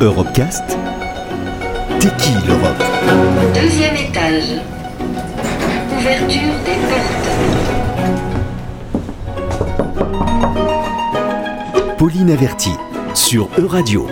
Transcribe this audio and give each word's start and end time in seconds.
Europecast 0.00 0.64
T'es 2.00 2.08
qui 2.16 2.32
l'Europe? 2.46 2.82
Deuxième 3.54 3.96
étage. 3.96 4.60
Ouverture 5.98 6.54
des 6.64 6.78
portes. 6.88 7.28
Pauline 11.98 12.30
Averti 12.30 12.72
sur 13.12 13.48
Euradio. 13.58 14.06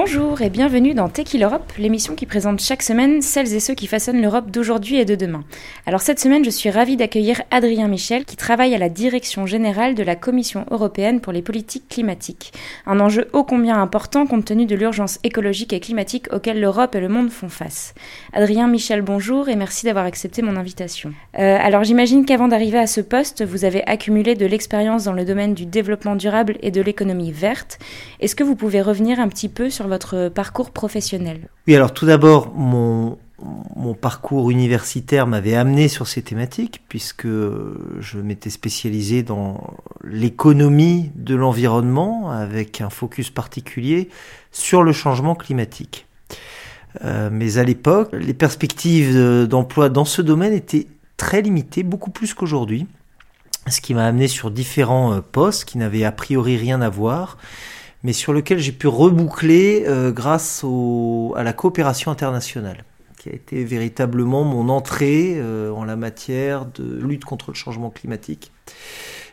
Bonjour 0.00 0.42
et 0.42 0.48
bienvenue 0.48 0.94
dans 0.94 1.08
Tequil 1.08 1.42
Europe, 1.42 1.72
l'émission 1.76 2.14
qui 2.14 2.24
présente 2.24 2.60
chaque 2.60 2.84
semaine 2.84 3.20
celles 3.20 3.52
et 3.52 3.58
ceux 3.58 3.74
qui 3.74 3.88
façonnent 3.88 4.22
l'Europe 4.22 4.48
d'aujourd'hui 4.48 4.94
et 4.94 5.04
de 5.04 5.16
demain. 5.16 5.42
Alors 5.86 6.02
cette 6.02 6.20
semaine, 6.20 6.44
je 6.44 6.50
suis 6.50 6.70
ravie 6.70 6.96
d'accueillir 6.96 7.42
Adrien 7.50 7.88
Michel 7.88 8.24
qui 8.24 8.36
travaille 8.36 8.76
à 8.76 8.78
la 8.78 8.90
direction 8.90 9.44
générale 9.44 9.96
de 9.96 10.04
la 10.04 10.14
Commission 10.14 10.66
européenne 10.70 11.20
pour 11.20 11.32
les 11.32 11.42
politiques 11.42 11.88
climatiques. 11.88 12.52
Un 12.86 13.00
enjeu 13.00 13.26
ô 13.32 13.42
combien 13.42 13.82
important 13.82 14.24
compte 14.28 14.44
tenu 14.44 14.66
de 14.66 14.76
l'urgence 14.76 15.18
écologique 15.24 15.72
et 15.72 15.80
climatique 15.80 16.32
auquel 16.32 16.60
l'Europe 16.60 16.94
et 16.94 17.00
le 17.00 17.08
monde 17.08 17.30
font 17.30 17.48
face. 17.48 17.92
Adrien 18.32 18.68
Michel, 18.68 19.02
bonjour 19.02 19.48
et 19.48 19.56
merci 19.56 19.84
d'avoir 19.84 20.04
accepté 20.04 20.42
mon 20.42 20.54
invitation. 20.54 21.12
Euh, 21.40 21.58
alors 21.60 21.82
j'imagine 21.82 22.24
qu'avant 22.24 22.46
d'arriver 22.46 22.78
à 22.78 22.86
ce 22.86 23.00
poste, 23.00 23.44
vous 23.44 23.64
avez 23.64 23.84
accumulé 23.88 24.36
de 24.36 24.46
l'expérience 24.46 25.02
dans 25.02 25.12
le 25.12 25.24
domaine 25.24 25.54
du 25.54 25.66
développement 25.66 26.14
durable 26.14 26.56
et 26.62 26.70
de 26.70 26.80
l'économie 26.80 27.32
verte. 27.32 27.80
Est-ce 28.20 28.36
que 28.36 28.44
vous 28.44 28.54
pouvez 28.54 28.80
revenir 28.80 29.18
un 29.18 29.26
petit 29.26 29.48
peu 29.48 29.70
sur 29.70 29.87
votre 29.88 30.28
parcours 30.28 30.70
professionnel 30.70 31.48
Oui, 31.66 31.74
alors 31.74 31.92
tout 31.92 32.06
d'abord, 32.06 32.52
mon, 32.54 33.18
parcours 34.00 34.50
universitaire 34.50 35.26
m'avait 35.26 35.54
amené 35.54 35.88
sur 35.88 36.06
ces 36.06 36.22
thématiques, 36.22 36.82
puisque 36.88 37.26
je 37.26 38.18
m'étais 38.22 38.50
spécialisé 38.50 39.22
dans 39.22 39.74
l'économie 40.04 41.10
de 41.16 41.34
l'environnement, 41.34 42.30
avec 42.30 42.80
un 42.80 42.90
focus 42.90 43.30
particulier 43.30 44.08
sur 44.52 44.82
le 44.82 44.92
changement 44.92 45.34
climatique. 45.34 46.06
Euh, 47.04 47.28
mais 47.32 47.58
à 47.58 47.64
l'époque, 47.64 48.10
les 48.12 48.34
perspectives 48.34 49.46
d'emploi 49.46 49.88
dans 49.88 50.04
ce 50.04 50.22
domaine 50.22 50.52
étaient 50.52 50.86
très 51.16 51.42
limitées, 51.42 51.82
beaucoup 51.82 52.10
plus 52.10 52.34
qu'aujourd'hui, 52.34 52.86
ce 53.68 53.80
qui 53.80 53.94
m'a 53.94 54.06
amené 54.06 54.28
sur 54.28 54.50
différents 54.50 55.14
euh, 55.14 55.20
postes 55.20 55.64
qui 55.64 55.78
n'avaient 55.78 56.04
a 56.04 56.12
priori 56.12 56.56
rien 56.56 56.80
à 56.80 56.88
voir 56.88 57.36
mais 58.02 58.12
sur 58.12 58.32
lequel 58.32 58.58
j'ai 58.58 58.72
pu 58.72 58.86
reboucler 58.86 59.84
euh, 59.86 60.12
grâce 60.12 60.64
à 61.36 61.42
la 61.42 61.52
coopération 61.52 62.10
internationale, 62.10 62.84
qui 63.18 63.28
a 63.28 63.32
été 63.32 63.64
véritablement 63.64 64.44
mon 64.44 64.68
entrée 64.68 65.34
euh, 65.36 65.72
en 65.72 65.84
la 65.84 65.96
matière 65.96 66.66
de 66.66 67.00
lutte 67.02 67.24
contre 67.24 67.50
le 67.50 67.54
changement 67.54 67.90
climatique. 67.90 68.52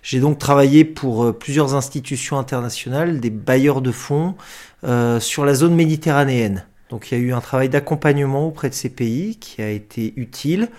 J'ai 0.01 0.19
donc 0.19 0.37
travaillé 0.37 0.85
pour 0.85 1.25
euh, 1.25 1.31
plusieurs 1.33 1.75
institutions 1.75 2.37
internationales, 2.37 3.19
des 3.19 3.29
bailleurs 3.29 3.81
de 3.81 3.91
fonds, 3.91 4.35
sur 5.19 5.45
la 5.45 5.55
zone 5.55 5.73
méditerranéenne. 5.73 6.63
Donc 6.91 7.09
il 7.09 7.17
y 7.17 7.19
a 7.19 7.23
eu 7.23 7.33
un 7.33 7.41
travail 7.41 7.69
d'accompagnement 7.69 8.45
auprès 8.45 8.69
de 8.69 8.75
ces 8.75 8.89
pays 8.89 9.37
qui 9.37 9.63
a 9.63 9.69
été 9.71 10.13
utile. 10.15 10.69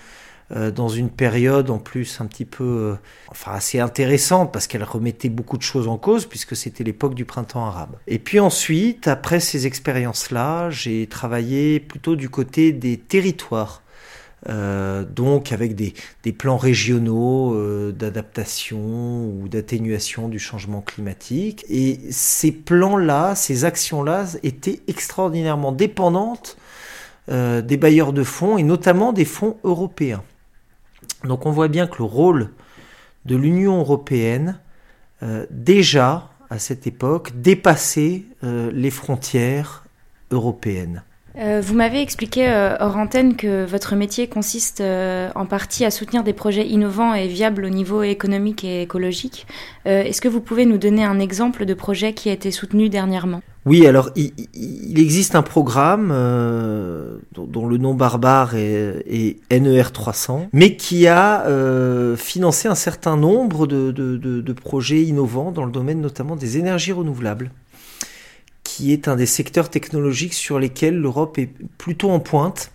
Euh, 0.55 0.71
dans 0.71 0.87
une 0.87 1.09
période 1.09 1.69
en 1.69 1.77
plus 1.77 2.21
un 2.21 2.25
petit 2.25 2.45
peu, 2.45 2.63
euh, 2.63 2.95
enfin 3.31 3.51
assez 3.51 3.81
intéressante 3.81 4.53
parce 4.53 4.65
qu'elle 4.67 4.83
remettait 4.83 5.27
beaucoup 5.27 5.57
de 5.57 5.61
choses 5.61 5.89
en 5.89 5.97
cause 5.97 6.25
puisque 6.25 6.55
c'était 6.55 6.85
l'époque 6.85 7.15
du 7.15 7.25
printemps 7.25 7.65
arabe. 7.65 7.97
Et 8.07 8.17
puis 8.17 8.39
ensuite, 8.39 9.09
après 9.09 9.41
ces 9.41 9.67
expériences-là, 9.67 10.69
j'ai 10.69 11.05
travaillé 11.07 11.81
plutôt 11.81 12.15
du 12.15 12.29
côté 12.29 12.71
des 12.71 12.97
territoires. 12.97 13.81
Euh, 14.47 15.03
donc 15.03 15.51
avec 15.51 15.75
des, 15.75 15.93
plans 16.31 16.57
régionaux 16.57 17.91
d'adaptation 17.91 19.25
ou 19.25 19.49
d'atténuation 19.49 20.29
du 20.29 20.39
changement 20.39 20.79
climatique. 20.79 21.65
Et 21.69 21.99
ces 22.09 22.53
plans-là, 22.53 23.35
ces 23.35 23.65
actions-là 23.65 24.27
étaient 24.43 24.79
extraordinairement 24.87 25.73
dépendantes 25.73 26.57
des 27.29 27.77
bailleurs 27.77 28.13
de 28.13 28.23
fonds 28.23 28.57
et 28.57 28.63
notamment 28.63 29.11
des 29.11 29.25
fonds 29.25 29.57
européens. 29.65 30.23
Donc 31.23 31.45
on 31.45 31.51
voit 31.51 31.67
bien 31.67 31.87
que 31.87 31.97
le 31.99 32.05
rôle 32.05 32.49
de 33.25 33.35
l'Union 33.35 33.79
européenne, 33.79 34.59
euh, 35.23 35.45
déjà 35.49 36.29
à 36.49 36.59
cette 36.59 36.87
époque, 36.87 37.31
dépassait 37.41 38.23
euh, 38.43 38.71
les 38.73 38.91
frontières 38.91 39.83
européennes. 40.31 41.03
Euh, 41.37 41.61
vous 41.63 41.75
m'avez 41.75 42.01
expliqué 42.01 42.49
hors 42.79 42.97
antenne 42.97 43.35
que 43.35 43.63
votre 43.65 43.95
métier 43.95 44.27
consiste 44.27 44.81
en 44.81 45.45
partie 45.45 45.85
à 45.85 45.91
soutenir 45.91 46.23
des 46.23 46.33
projets 46.33 46.65
innovants 46.67 47.13
et 47.13 47.27
viables 47.27 47.65
au 47.65 47.69
niveau 47.69 48.01
économique 48.01 48.63
et 48.63 48.81
écologique. 48.81 49.45
Est-ce 49.85 50.19
que 50.19 50.27
vous 50.27 50.41
pouvez 50.41 50.65
nous 50.65 50.79
donner 50.79 51.03
un 51.03 51.19
exemple 51.19 51.65
de 51.65 51.75
projet 51.75 52.13
qui 52.13 52.29
a 52.29 52.33
été 52.33 52.49
soutenu 52.49 52.89
dernièrement? 52.89 53.43
Oui, 53.67 53.85
alors 53.85 54.11
il, 54.15 54.97
existe 54.97 55.35
un 55.35 55.41
programme 55.41 56.09
euh, 56.13 57.17
dont, 57.33 57.67
le 57.67 57.77
nom 57.77 57.95
barbare 57.95 58.55
est, 58.55 59.41
NER 59.51 59.83
300, 59.91 60.47
mais 60.53 60.77
qui 60.77 61.05
a 61.05 61.45
euh, 61.47 62.15
financé 62.15 62.69
un 62.69 62.75
certain 62.75 63.17
nombre 63.17 63.67
de, 63.67 64.53
projets 64.53 65.03
innovants 65.03 65.51
dans 65.51 65.65
le 65.65 65.71
domaine 65.73 65.99
notamment 65.99 66.37
des 66.37 66.57
énergies 66.57 66.93
renouvelables 66.93 67.51
qui 68.63 68.93
est 68.93 69.09
un 69.09 69.17
des 69.17 69.25
secteurs 69.25 69.69
technologiques 69.69 70.33
sur 70.33 70.59
lesquels 70.59 70.95
l'Europe 70.95 71.37
est 71.37 71.49
plutôt 71.77 72.09
en 72.11 72.21
pointe, 72.21 72.71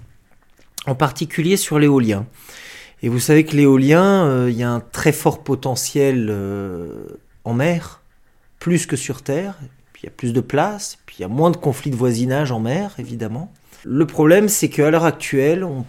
en 0.87 0.95
particulier 0.95 1.57
sur 1.57 1.79
l'éolien. 1.79 2.27
Et 3.03 3.09
vous 3.09 3.21
savez 3.21 3.45
que 3.45 3.57
l'éolien, 3.57 4.27
euh, 4.27 4.51
il 4.51 4.59
y 4.59 4.63
a 4.63 4.71
un 4.71 4.81
très 4.81 5.13
fort 5.13 5.43
potentiel 5.43 6.31
en 7.45 7.55
mer, 7.55 8.03
plus 8.59 8.85
que 8.85 8.97
sur 8.97 9.23
terre, 9.23 9.59
il 10.03 10.07
y 10.07 10.09
a 10.09 10.13
plus 10.13 10.33
de 10.33 10.41
place, 10.41 10.99
puis 11.07 11.17
il 11.19 11.23
y 11.23 11.25
a 11.25 11.29
moins 11.29 11.51
de 11.51 11.57
conflits 11.57 11.91
de 11.91 11.97
voisinage 11.97 12.51
en 12.51 12.61
mer, 12.61 12.95
évidemment. 12.99 13.53
Le 13.85 14.07
problème, 14.07 14.49
c'est 14.49 14.69
qu'à 14.69 14.91
l'heure 14.91 15.05
actuelle, 15.05 15.65
on 15.65 15.85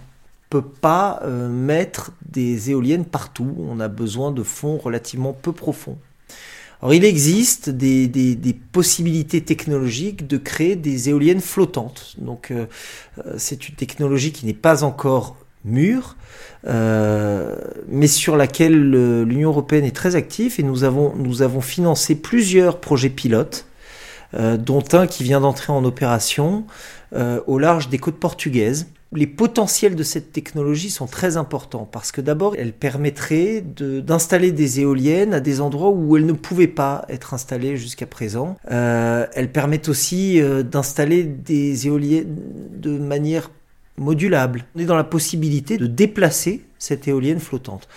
peut 0.49 0.61
pas 0.61 1.19
euh, 1.23 1.49
mettre 1.49 2.11
des 2.29 2.69
éoliennes 2.69 3.05
partout, 3.05 3.55
on 3.57 3.79
a 3.79 3.87
besoin 3.87 4.31
de 4.31 4.43
fonds 4.43 4.77
relativement 4.77 5.33
peu 5.33 5.51
profonds. 5.51 5.97
Alors 6.81 6.93
il 6.93 7.05
existe 7.05 7.69
des, 7.69 8.55
possibilités 8.71 9.41
technologiques 9.41 10.27
de 10.27 10.37
créer 10.37 10.75
des 10.75 11.09
éoliennes 11.09 11.39
flottantes. 11.39 12.15
Donc 12.17 12.51
euh, 12.51 12.65
c'est 13.37 13.67
une 13.69 13.75
technologie 13.75 14.31
qui 14.31 14.45
n'est 14.45 14.53
pas 14.53 14.83
encore 14.83 15.37
mûre, 15.65 16.17
euh, 16.67 17.55
mais 17.87 18.07
sur 18.07 18.35
laquelle 18.35 18.91
l'Union 19.23 19.49
européenne 19.49 19.85
est 19.85 19.95
très 19.95 20.15
active 20.15 20.59
et 20.59 20.63
nous 20.63 20.83
avons 20.83 21.61
financé 21.61 22.15
plusieurs 22.15 22.79
projets 22.79 23.09
pilotes, 23.09 23.65
euh, 24.35 24.57
dont 24.57 24.83
un 24.93 25.07
qui 25.07 25.23
vient 25.23 25.41
d'entrer 25.41 25.71
en 25.71 25.83
opération 25.85 26.65
euh, 27.13 27.39
au 27.47 27.59
large 27.59 27.89
des 27.89 27.97
côtes 27.97 28.19
portugaises 28.19 28.87
les 29.15 29.27
potentiels 29.27 29.95
de 29.95 30.03
cette 30.03 30.31
technologie 30.31 30.89
sont 30.89 31.05
très 31.05 31.37
importants 31.37 31.87
parce 31.89 32.11
que 32.11 32.21
d'abord, 32.21 32.55
elle 32.57 32.73
permettrait 32.73 33.61
d'installer 33.61 34.51
de, 34.51 34.57
des 34.57 34.79
éoliennes 34.81 35.33
à 35.33 35.39
des 35.39 35.61
endroits 35.61 35.89
où 35.89 36.17
elles 36.17 36.25
ne 36.25 36.33
pouvaient 36.33 36.67
pas 36.67 37.05
être 37.09 37.33
installées 37.33 37.77
jusqu'à 37.77 38.05
présent. 38.05 38.57
Euh, 38.71 39.25
elles 39.33 39.51
permettent 39.51 39.89
aussi 39.89 40.41
euh, 40.41 40.63
d'installer 40.63 41.23
des 41.23 41.87
éoliennes 41.87 42.35
de 42.75 42.97
manière 42.97 43.51
modulable. 43.97 44.65
On 44.75 44.79
est 44.79 44.85
dans 44.85 44.95
la 44.95 45.03
possibilité 45.03 45.77
de 45.77 45.87
déplacer 45.87 46.63
cette 46.79 47.07
éolienne 47.07 47.39
flottante. 47.39 47.87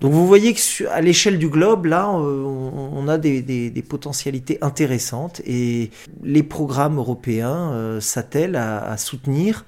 Donc 0.00 0.12
vous 0.12 0.26
voyez 0.26 0.52
que 0.52 0.86
à 0.88 1.00
l'échelle 1.00 1.38
du 1.38 1.48
globe, 1.48 1.86
là, 1.86 2.10
on, 2.10 2.90
on 2.94 3.08
a 3.08 3.16
des, 3.16 3.40
des, 3.40 3.70
des, 3.70 3.82
potentialités 3.82 4.58
intéressantes 4.60 5.40
et 5.46 5.90
les 6.22 6.42
programmes 6.42 6.98
européens 6.98 7.72
euh, 7.72 8.00
s'attellent 8.00 8.56
à, 8.56 8.84
à 8.84 8.96
soutenir 8.98 9.64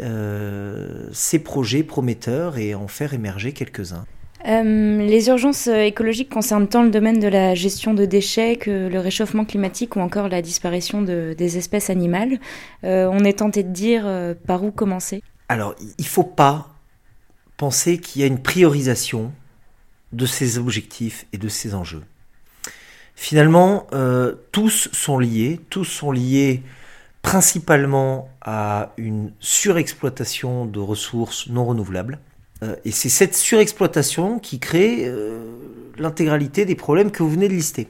euh, 0.00 1.08
ces 1.12 1.38
projets 1.38 1.82
prometteurs 1.82 2.56
et 2.56 2.74
en 2.74 2.88
faire 2.88 3.12
émerger 3.12 3.52
quelques-uns. 3.52 4.06
Euh, 4.46 4.98
les 5.04 5.28
urgences 5.28 5.66
écologiques 5.66 6.28
concernent 6.28 6.68
tant 6.68 6.82
le 6.82 6.90
domaine 6.90 7.18
de 7.18 7.26
la 7.26 7.54
gestion 7.54 7.94
de 7.94 8.04
déchets 8.04 8.56
que 8.56 8.88
le 8.88 9.00
réchauffement 9.00 9.44
climatique 9.44 9.96
ou 9.96 10.00
encore 10.00 10.28
la 10.28 10.40
disparition 10.40 11.02
de, 11.02 11.34
des 11.36 11.58
espèces 11.58 11.90
animales. 11.90 12.38
Euh, 12.84 13.08
on 13.10 13.20
est 13.20 13.38
tenté 13.38 13.64
de 13.64 13.72
dire 13.72 14.02
euh, 14.06 14.34
par 14.46 14.62
où 14.62 14.70
commencer? 14.70 15.22
Alors, 15.48 15.74
il 15.80 16.02
ne 16.02 16.08
faut 16.08 16.22
pas 16.22 16.68
penser 17.56 17.98
qu'il 17.98 18.20
y 18.22 18.24
a 18.24 18.28
une 18.28 18.40
priorisation 18.40 19.32
de 20.16 20.26
ces 20.26 20.58
objectifs 20.58 21.26
et 21.32 21.38
de 21.38 21.48
ces 21.48 21.74
enjeux. 21.74 22.02
Finalement, 23.14 23.86
euh, 23.92 24.34
tous 24.52 24.88
sont 24.92 25.18
liés, 25.18 25.60
tous 25.70 25.84
sont 25.84 26.12
liés 26.12 26.62
principalement 27.22 28.28
à 28.40 28.92
une 28.98 29.32
surexploitation 29.40 30.64
de 30.64 30.78
ressources 30.78 31.48
non 31.48 31.64
renouvelables. 31.64 32.20
Euh, 32.62 32.76
et 32.84 32.90
c'est 32.90 33.08
cette 33.08 33.34
surexploitation 33.34 34.38
qui 34.38 34.58
crée 34.58 35.04
euh, 35.06 35.40
l'intégralité 35.98 36.64
des 36.64 36.74
problèmes 36.74 37.10
que 37.10 37.22
vous 37.22 37.30
venez 37.30 37.48
de 37.48 37.54
lister. 37.54 37.88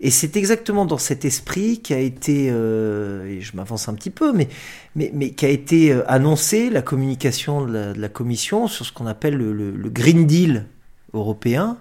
Et 0.00 0.10
c'est 0.10 0.36
exactement 0.36 0.84
dans 0.84 0.98
cet 0.98 1.24
esprit 1.24 1.80
qu'a 1.80 1.98
été, 1.98 2.46
et 2.46 3.40
je 3.40 3.56
m'avance 3.56 3.88
un 3.88 3.94
petit 3.94 4.10
peu, 4.10 4.32
mais, 4.32 4.48
mais, 4.94 5.10
mais 5.12 5.30
qu'a 5.30 5.48
été 5.48 5.90
euh, 5.90 6.08
annoncé 6.08 6.70
la 6.70 6.82
communication 6.82 7.66
de 7.66 7.92
la, 7.96 8.08
Commission 8.08 8.68
sur 8.68 8.86
ce 8.86 8.92
qu'on 8.92 9.06
appelle 9.06 9.34
le, 9.34 9.52
le, 9.52 9.72
le, 9.72 9.90
Green 9.90 10.24
Deal 10.24 10.66
européen, 11.12 11.78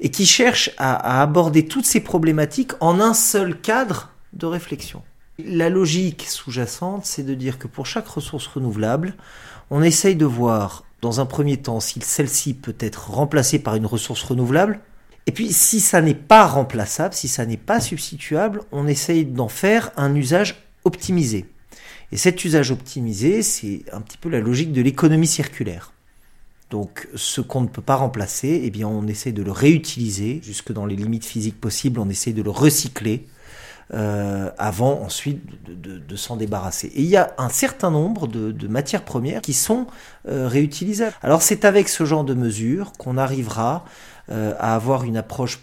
et 0.00 0.10
qui 0.10 0.26
cherche 0.26 0.70
à, 0.78 0.94
à 0.94 1.22
aborder 1.22 1.66
toutes 1.66 1.86
ces 1.86 2.00
problématiques 2.00 2.72
en 2.80 3.00
un 3.00 3.14
seul 3.14 3.60
cadre 3.60 4.10
de 4.32 4.46
réflexion. 4.46 5.02
La 5.38 5.70
logique 5.70 6.26
sous-jacente, 6.28 7.06
c'est 7.06 7.22
de 7.22 7.34
dire 7.34 7.58
que 7.58 7.66
pour 7.66 7.86
chaque 7.86 8.08
ressource 8.08 8.46
renouvelable, 8.46 9.14
on 9.70 9.82
essaye 9.82 10.16
de 10.16 10.26
voir 10.26 10.84
dans 11.00 11.20
un 11.20 11.26
premier 11.26 11.56
temps 11.56 11.80
si 11.80 12.00
celle-ci 12.00 12.54
peut 12.54 12.76
être 12.78 13.10
remplacée 13.10 13.58
par 13.58 13.74
une 13.74 13.86
ressource 13.86 14.22
renouvelable. 14.22 14.80
Et 15.26 15.32
puis 15.32 15.52
si 15.52 15.80
ça 15.80 16.00
n'est 16.00 16.14
pas 16.14 16.46
remplaçable, 16.46 17.14
si 17.14 17.28
ça 17.28 17.46
n'est 17.46 17.56
pas 17.56 17.80
substituable, 17.80 18.62
on 18.72 18.86
essaye 18.86 19.24
d'en 19.24 19.48
faire 19.48 19.90
un 19.96 20.14
usage 20.14 20.64
optimisé. 20.84 21.46
Et 22.12 22.16
cet 22.16 22.44
usage 22.44 22.70
optimisé, 22.70 23.42
c'est 23.42 23.84
un 23.92 24.00
petit 24.00 24.18
peu 24.18 24.28
la 24.28 24.40
logique 24.40 24.72
de 24.72 24.82
l'économie 24.82 25.26
circulaire. 25.26 25.92
Donc 26.72 27.06
ce 27.14 27.42
qu'on 27.42 27.60
ne 27.60 27.66
peut 27.66 27.82
pas 27.82 27.96
remplacer, 27.96 28.62
eh 28.64 28.70
bien 28.70 28.88
on 28.88 29.06
essaie 29.06 29.32
de 29.32 29.42
le 29.42 29.52
réutiliser 29.52 30.40
jusque 30.42 30.72
dans 30.72 30.86
les 30.86 30.96
limites 30.96 31.26
physiques 31.26 31.60
possibles, 31.60 32.00
on 32.00 32.08
essaie 32.08 32.32
de 32.32 32.40
le 32.40 32.48
recycler 32.48 33.26
euh, 33.92 34.50
avant 34.56 35.02
ensuite 35.02 35.42
de, 35.66 36.16
s'en 36.16 36.36
débarrasser. 36.36 36.86
Et 36.94 37.02
il 37.02 37.08
y 37.08 37.18
a 37.18 37.34
un 37.36 37.50
certain 37.50 37.90
nombre 37.90 38.26
de, 38.26 38.52
de 38.52 38.68
matières 38.68 39.04
premières 39.04 39.42
qui 39.42 39.52
sont 39.52 39.86
euh, 40.26 40.48
réutilisables. 40.48 41.12
Alors 41.20 41.42
c'est 41.42 41.66
avec 41.66 41.90
ce 41.90 42.06
genre 42.06 42.24
de 42.24 42.32
mesures 42.32 42.92
qu'on 42.96 43.18
arrivera 43.18 43.84
euh, 44.30 44.54
à 44.58 44.74
avoir 44.74 45.04
une 45.04 45.18
approche 45.18 45.60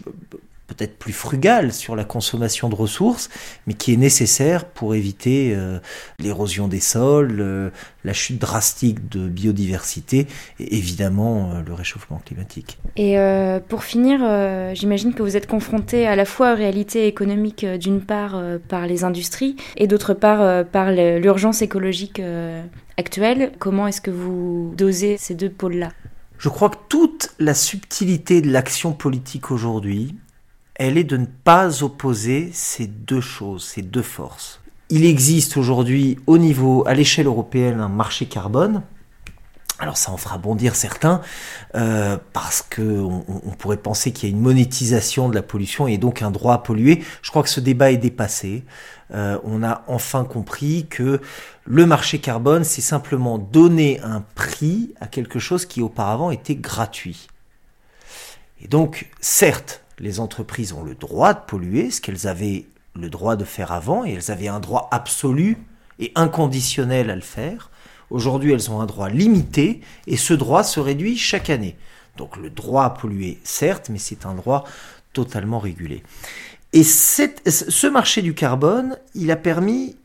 peut-être 0.70 0.96
plus 0.98 1.12
frugale 1.12 1.72
sur 1.72 1.96
la 1.96 2.04
consommation 2.04 2.68
de 2.68 2.76
ressources, 2.76 3.28
mais 3.66 3.74
qui 3.74 3.92
est 3.92 3.96
nécessaire 3.96 4.64
pour 4.64 4.94
éviter 4.94 5.52
euh, 5.54 5.78
l'érosion 6.20 6.68
des 6.68 6.80
sols, 6.80 7.38
euh, 7.40 7.70
la 8.04 8.12
chute 8.12 8.38
drastique 8.38 9.08
de 9.08 9.28
biodiversité 9.28 10.28
et 10.60 10.76
évidemment 10.76 11.50
euh, 11.50 11.62
le 11.66 11.74
réchauffement 11.74 12.22
climatique. 12.24 12.78
Et 12.96 13.16
pour 13.68 13.84
finir, 13.84 14.20
j'imagine 14.74 15.14
que 15.14 15.22
vous 15.22 15.36
êtes 15.36 15.46
confronté 15.46 16.06
à 16.06 16.16
la 16.16 16.24
fois 16.24 16.52
aux 16.52 16.56
réalités 16.56 17.06
économiques 17.06 17.64
d'une 17.64 18.00
part 18.00 18.40
par 18.68 18.86
les 18.86 19.04
industries 19.04 19.56
et 19.76 19.86
d'autre 19.86 20.14
part 20.14 20.64
par 20.66 20.92
l'urgence 20.92 21.62
écologique 21.62 22.20
actuelle. 22.96 23.52
Comment 23.58 23.86
est-ce 23.86 24.00
que 24.00 24.10
vous 24.10 24.74
dosez 24.76 25.16
ces 25.18 25.34
deux 25.34 25.50
pôles-là? 25.50 25.90
Je 26.38 26.48
crois 26.48 26.70
que 26.70 26.78
toute 26.88 27.34
la 27.38 27.54
subtilité 27.54 28.40
de 28.40 28.50
l'action 28.50 28.92
politique 28.92 29.50
aujourd'hui, 29.50 30.14
elle 30.80 30.96
est 30.96 31.04
de 31.04 31.18
ne 31.18 31.26
pas 31.26 31.82
opposer 31.82 32.48
ces 32.54 32.86
deux 32.86 33.20
choses, 33.20 33.64
ces 33.64 33.82
deux 33.82 34.02
forces. 34.02 34.62
Il 34.88 35.04
existe 35.04 35.58
aujourd'hui 35.58 36.18
au 36.26 36.38
niveau, 36.38 36.84
à 36.86 36.94
l'échelle 36.94 37.26
européenne, 37.26 37.80
un 37.80 37.90
marché 37.90 38.24
carbone. 38.24 38.82
Alors 39.78 39.98
ça 39.98 40.10
en 40.10 40.16
fera 40.16 40.38
bondir 40.38 40.74
certains, 40.76 41.20
euh, 41.74 42.16
parce 42.32 42.62
que 42.62 42.80
on, 42.80 43.24
on 43.28 43.50
pourrait 43.50 43.76
penser 43.76 44.12
qu'il 44.12 44.30
y 44.30 44.32
a 44.32 44.34
une 44.34 44.40
monétisation 44.40 45.28
de 45.28 45.34
la 45.34 45.42
pollution 45.42 45.86
et 45.86 45.98
donc 45.98 46.22
un 46.22 46.30
droit 46.30 46.54
à 46.54 46.58
polluer. 46.58 47.04
Je 47.20 47.28
crois 47.28 47.42
que 47.42 47.50
ce 47.50 47.60
débat 47.60 47.92
est 47.92 47.98
dépassé. 47.98 48.64
Euh, 49.12 49.38
on 49.44 49.62
a 49.62 49.84
enfin 49.86 50.24
compris 50.24 50.86
que 50.88 51.20
le 51.66 51.84
marché 51.84 52.20
carbone, 52.20 52.64
c'est 52.64 52.80
simplement 52.80 53.36
donner 53.36 54.00
un 54.00 54.22
prix 54.34 54.94
à 54.98 55.08
quelque 55.08 55.38
chose 55.38 55.66
qui 55.66 55.82
auparavant 55.82 56.30
était 56.30 56.56
gratuit. 56.56 57.28
Et 58.62 58.68
donc, 58.68 59.10
certes, 59.20 59.82
les 60.00 60.18
entreprises 60.18 60.72
ont 60.72 60.82
le 60.82 60.94
droit 60.94 61.34
de 61.34 61.40
polluer, 61.46 61.90
ce 61.90 62.00
qu'elles 62.00 62.26
avaient 62.26 62.64
le 62.96 63.10
droit 63.10 63.36
de 63.36 63.44
faire 63.44 63.70
avant, 63.70 64.04
et 64.04 64.14
elles 64.14 64.30
avaient 64.30 64.48
un 64.48 64.58
droit 64.58 64.88
absolu 64.90 65.58
et 65.98 66.10
inconditionnel 66.14 67.10
à 67.10 67.14
le 67.14 67.20
faire. 67.20 67.70
Aujourd'hui, 68.08 68.52
elles 68.52 68.70
ont 68.70 68.80
un 68.80 68.86
droit 68.86 69.10
limité, 69.10 69.82
et 70.06 70.16
ce 70.16 70.34
droit 70.34 70.64
se 70.64 70.80
réduit 70.80 71.16
chaque 71.16 71.50
année. 71.50 71.76
Donc 72.16 72.36
le 72.36 72.50
droit 72.50 72.84
à 72.84 72.90
polluer, 72.90 73.38
certes, 73.44 73.90
mais 73.90 73.98
c'est 73.98 74.26
un 74.26 74.34
droit 74.34 74.64
totalement 75.12 75.58
régulé. 75.58 76.02
Et 76.72 76.82
ce 76.82 77.86
marché 77.86 78.22
du 78.22 78.34
carbone, 78.34 78.96
il 79.14 79.30
a 79.30 79.36
permis 79.36 79.96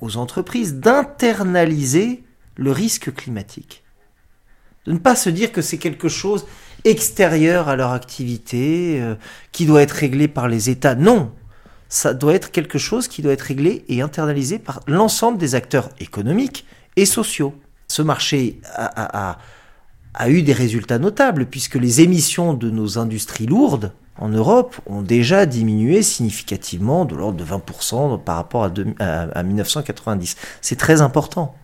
aux 0.00 0.16
entreprises 0.16 0.74
d'internaliser 0.74 2.24
le 2.56 2.72
risque 2.72 3.14
climatique. 3.14 3.84
De 4.86 4.92
ne 4.92 4.98
pas 4.98 5.16
se 5.16 5.30
dire 5.30 5.52
que 5.52 5.62
c'est 5.62 5.78
quelque 5.78 6.08
chose 6.08 6.46
extérieur 6.86 7.68
à 7.68 7.76
leur 7.76 7.92
activité, 7.92 8.98
euh, 9.00 9.14
qui 9.52 9.66
doit 9.66 9.82
être 9.82 9.92
réglé 9.92 10.28
par 10.28 10.48
les 10.48 10.70
États. 10.70 10.94
Non, 10.94 11.30
ça 11.88 12.14
doit 12.14 12.34
être 12.34 12.50
quelque 12.50 12.78
chose 12.78 13.08
qui 13.08 13.22
doit 13.22 13.32
être 13.32 13.42
réglé 13.42 13.84
et 13.88 14.00
internalisé 14.02 14.58
par 14.58 14.80
l'ensemble 14.86 15.38
des 15.38 15.54
acteurs 15.54 15.90
économiques 16.00 16.64
et 16.96 17.04
sociaux. 17.06 17.54
Ce 17.88 18.02
marché 18.02 18.60
a, 18.74 18.84
a- 18.86 19.30
a- 19.32 19.38
a 20.14 20.30
eu 20.30 20.42
des 20.42 20.52
résultats 20.54 20.98
notables 20.98 21.46
puisque 21.46 21.74
les 21.74 22.00
émissions 22.00 22.54
de 22.54 22.70
nos 22.70 22.98
industries 22.98 23.46
lourdes 23.46 23.92
en 24.18 24.28
Europe 24.30 24.76
ont 24.86 25.02
déjà 25.02 25.44
diminué 25.44 26.02
significativement 26.02 27.04
de 27.04 27.14
l'ordre 27.14 27.36
de 27.36 27.44
20% 27.44 28.22
par 28.24 28.36
rapport 28.36 28.64
à 28.64 29.42
1990. 29.42 30.36
C'est 30.62 30.76
très 30.78 31.02
important. 31.02 31.54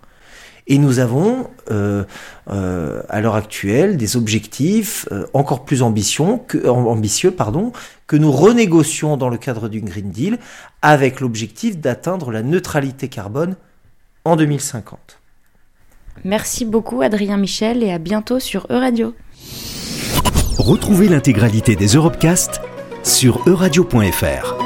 Et 0.69 0.79
nous 0.79 1.01
avons, 1.01 1.51
euh, 1.71 2.05
euh, 2.51 3.03
à 3.09 3.21
l'heure 3.21 3.35
actuelle, 3.35 3.97
des 3.97 4.17
objectifs 4.17 5.09
euh, 5.11 5.27
encore 5.35 5.65
plus 5.65 5.83
ambition 5.83 6.39
que- 6.39 6.59
am- 6.59 6.87
ambitieux 6.87 7.33
pardon, 7.33 7.73
que 8.07 8.17
nous 8.17 8.31
renégocions 8.31 9.17
dans 9.17 9.29
le 9.29 9.39
cadre 9.39 9.69
du 9.69 9.81
Green 9.81 10.11
Deal 10.11 10.39
avec 10.81 11.21
l'objectif 11.21 11.79
d'atteindre 11.79 12.31
la 12.31 12.43
neutralité 12.43 13.09
carbone 13.09 13.57
en 14.25 14.37
2050. 14.37 15.19
Merci 16.25 16.65
beaucoup 16.65 17.03
Adrien 17.03 17.39
Michel 17.39 17.83
et 17.83 17.91
à 17.91 17.99
bientôt 17.99 18.39
sur 18.39 18.67
Euradio. 18.71 19.15
Retrouvez 20.59 21.09
l'intégralité 21.09 21.75
des 21.75 21.89
Europecast 21.89 22.61
sur 23.03 23.43
euradio.fr. 23.49 24.62